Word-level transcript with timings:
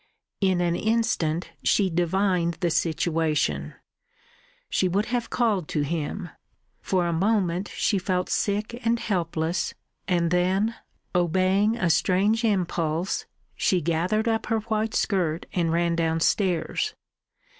In 0.41 0.61
an 0.61 0.75
instant 0.75 1.51
she 1.61 1.87
divined 1.87 2.55
the 2.55 2.71
situation. 2.71 3.75
She 4.67 4.87
would 4.87 5.05
have 5.05 5.29
called 5.29 5.67
to 5.67 5.81
him. 5.81 6.29
For 6.81 7.05
a 7.05 7.13
moment 7.13 7.67
she 7.75 7.99
felt 7.99 8.27
sick 8.27 8.83
and 8.83 8.97
helpless, 8.99 9.75
and 10.07 10.31
then, 10.31 10.73
obeying 11.13 11.77
a 11.77 11.91
strange 11.91 12.43
impulse, 12.43 13.27
she 13.55 13.79
gathered 13.79 14.27
up 14.27 14.47
her 14.47 14.61
white 14.61 14.95
skirt 14.95 15.45
and 15.53 15.71
ran 15.71 15.95
downstairs. 15.97 16.95